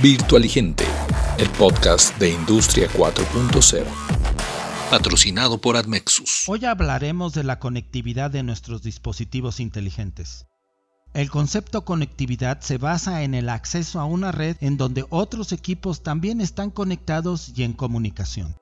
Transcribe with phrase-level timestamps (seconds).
[0.00, 0.84] Virtualigente,
[1.38, 3.84] el podcast de Industria 4.0,
[4.92, 6.44] patrocinado por Admexus.
[6.46, 10.46] Hoy hablaremos de la conectividad de nuestros dispositivos inteligentes.
[11.14, 16.04] El concepto conectividad se basa en el acceso a una red en donde otros equipos
[16.04, 18.54] también están conectados y en comunicación.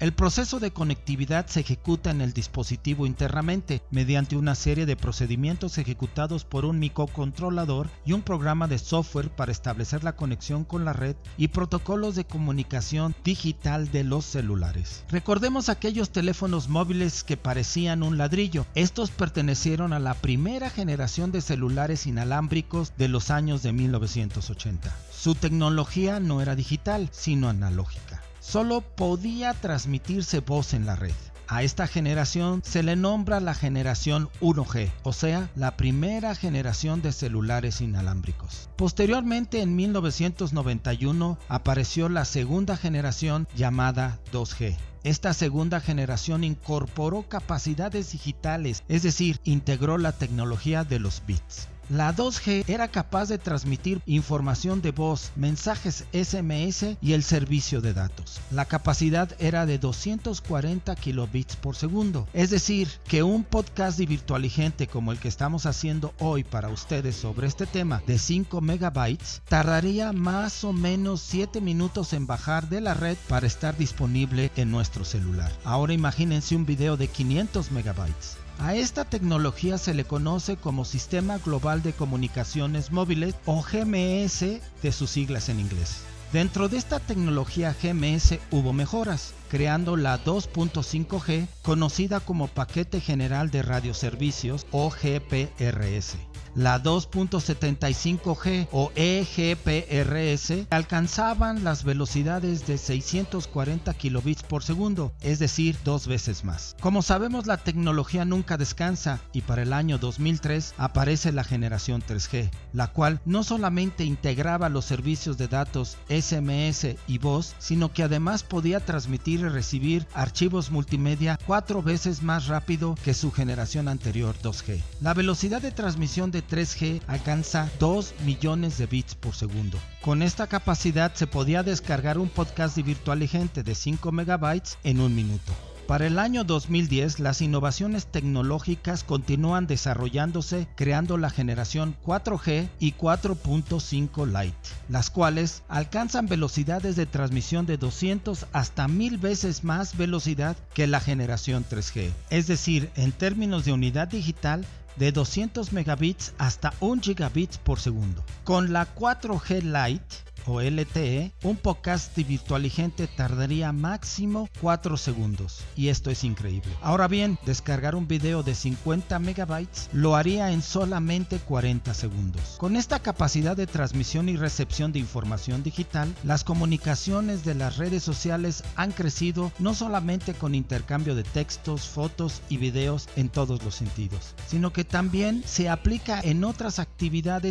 [0.00, 5.76] El proceso de conectividad se ejecuta en el dispositivo internamente mediante una serie de procedimientos
[5.76, 10.94] ejecutados por un microcontrolador y un programa de software para establecer la conexión con la
[10.94, 15.04] red y protocolos de comunicación digital de los celulares.
[15.10, 18.64] Recordemos aquellos teléfonos móviles que parecían un ladrillo.
[18.74, 24.96] Estos pertenecieron a la primera generación de celulares inalámbricos de los años de 1980.
[25.12, 31.14] Su tecnología no era digital, sino analógica solo podía transmitirse voz en la red.
[31.52, 37.10] A esta generación se le nombra la generación 1G, o sea, la primera generación de
[37.10, 38.68] celulares inalámbricos.
[38.76, 44.76] Posteriormente, en 1991, apareció la segunda generación llamada 2G.
[45.02, 51.66] Esta segunda generación incorporó capacidades digitales, es decir, integró la tecnología de los bits.
[51.90, 57.92] La 2G era capaz de transmitir información de voz, mensajes SMS y el servicio de
[57.92, 58.40] datos.
[58.52, 62.28] La capacidad era de 240 kilobits por segundo.
[62.32, 67.16] Es decir, que un podcast de virtualigente como el que estamos haciendo hoy para ustedes
[67.16, 72.82] sobre este tema de 5 megabytes tardaría más o menos 7 minutos en bajar de
[72.82, 75.50] la red para estar disponible en nuestro celular.
[75.64, 78.36] Ahora imagínense un video de 500 megabytes.
[78.60, 84.40] A esta tecnología se le conoce como Sistema Global de Comunicaciones Móviles o GMS
[84.82, 86.02] de sus siglas en inglés.
[86.32, 93.62] Dentro de esta tecnología GMS hubo mejoras, creando la 2.5G conocida como Paquete General de
[93.62, 96.16] Radioservicios o GPRS
[96.54, 106.06] la 2.75G o EGPRS alcanzaban las velocidades de 640 kilobits por segundo, es decir, dos
[106.06, 106.76] veces más.
[106.80, 112.50] Como sabemos, la tecnología nunca descansa y para el año 2003 aparece la generación 3G,
[112.72, 118.42] la cual no solamente integraba los servicios de datos SMS y voz, sino que además
[118.42, 124.80] podía transmitir y recibir archivos multimedia cuatro veces más rápido que su generación anterior 2G.
[125.00, 129.78] La velocidad de transmisión de 3G alcanza 2 millones de bits por segundo.
[130.02, 135.14] Con esta capacidad se podía descargar un podcast de Virtualigente de 5 megabytes en un
[135.14, 135.52] minuto.
[135.90, 144.24] Para el año 2010, las innovaciones tecnológicas continúan desarrollándose creando la generación 4G y 4.5
[144.24, 144.56] Lite,
[144.88, 151.00] las cuales alcanzan velocidades de transmisión de 200 hasta 1000 veces más velocidad que la
[151.00, 152.12] generación 3G.
[152.30, 154.64] Es decir, en términos de unidad digital,
[154.94, 158.22] de 200 megabits hasta 1 gigabit por segundo.
[158.44, 165.62] Con la 4G Lite LTE, un podcast virtualigente tardaría máximo 4 segundos.
[165.76, 166.72] Y esto es increíble.
[166.82, 172.56] Ahora bien, descargar un video de 50 megabytes lo haría en solamente 40 segundos.
[172.58, 178.02] Con esta capacidad de transmisión y recepción de información digital, las comunicaciones de las redes
[178.02, 183.74] sociales han crecido no solamente con intercambio de textos, fotos y videos en todos los
[183.74, 186.89] sentidos, sino que también se aplica en otras actividades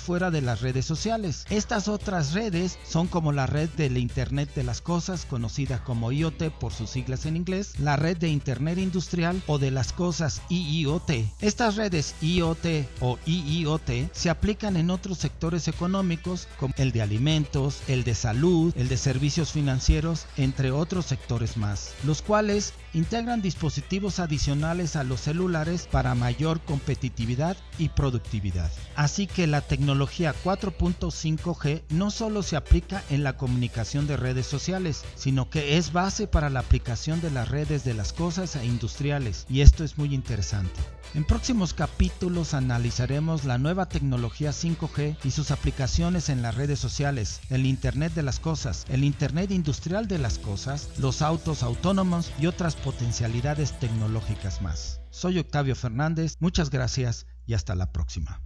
[0.00, 1.46] fuera de las redes sociales.
[1.48, 6.50] Estas otras redes son como la red del Internet de las Cosas, conocida como IoT
[6.60, 11.10] por sus siglas en inglés, la red de Internet Industrial o de las Cosas IIoT.
[11.40, 17.80] Estas redes IoT o IIoT se aplican en otros sectores económicos como el de alimentos,
[17.88, 24.18] el de salud, el de servicios financieros, entre otros sectores más, los cuales integran dispositivos
[24.18, 28.70] adicionales a los celulares para mayor competitividad y productividad.
[28.96, 35.04] Así que la tecnología 4.5G no solo se aplica en la comunicación de redes sociales,
[35.14, 39.46] sino que es base para la aplicación de las redes de las cosas e industriales,
[39.48, 40.80] y esto es muy interesante.
[41.14, 47.40] En próximos capítulos analizaremos la nueva tecnología 5G y sus aplicaciones en las redes sociales,
[47.50, 52.46] el Internet de las Cosas, el Internet industrial de las cosas, los autos autónomos y
[52.46, 55.00] otras potencialidades tecnológicas más.
[55.10, 58.40] Soy Octavio Fernández, muchas gracias y hasta la próxima.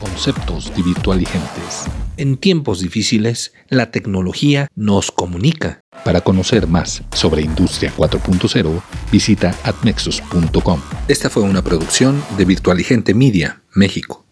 [0.00, 1.86] Conceptos de virtualigentes.
[2.18, 5.80] En tiempos difíciles, la tecnología nos comunica.
[6.04, 10.80] Para conocer más sobre Industria 4.0, visita atmexus.com.
[11.08, 14.25] Esta fue una producción de Virtualigente Media, México.